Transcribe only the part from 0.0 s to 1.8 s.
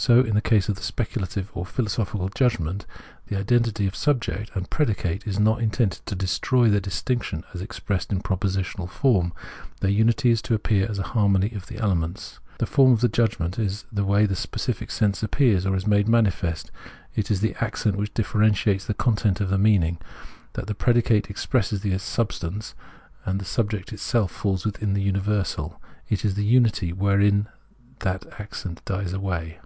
So in the case of the speculative or